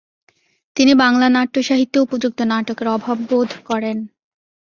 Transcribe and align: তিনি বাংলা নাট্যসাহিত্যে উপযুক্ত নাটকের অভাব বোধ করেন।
তিনি 0.75 0.93
বাংলা 0.95 1.27
নাট্যসাহিত্যে 1.29 1.97
উপযুক্ত 1.99 2.39
নাটকের 2.51 2.87
অভাব 2.87 3.17
বোধ 3.29 3.49
করেন। 3.65 3.97